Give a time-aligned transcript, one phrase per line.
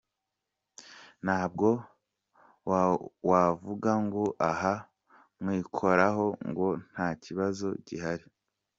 [1.23, 1.67] Ntabwo
[3.29, 4.73] wavuga ngo aha
[5.41, 8.25] mwikoraho, ngo nta kibazo gihari.”